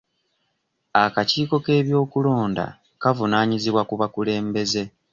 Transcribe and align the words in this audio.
Akakiiko 1.03 1.55
k'ebyokulonda 1.65 2.65
kavunaanyizibwa 3.01 3.81
ku 3.89 3.93
bakulembeze. 4.01 4.83